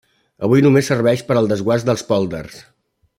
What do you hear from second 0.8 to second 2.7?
serveix per al desguàs dels pòlders.